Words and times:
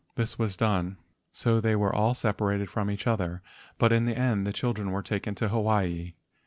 This 0.15 0.39
was 0.39 0.57
done. 0.57 0.97
So 1.31 1.61
they 1.61 1.75
were 1.75 1.93
all 1.93 2.15
separated 2.15 2.71
from 2.71 2.89
each 2.89 3.05
other, 3.05 3.43
but 3.77 3.91
in 3.91 4.05
the 4.05 4.17
end 4.17 4.47
the 4.47 4.51
children 4.51 4.89
were 4.89 5.03
taken 5.03 5.35
to 5.35 5.49
Hawaii. 5.49 6.13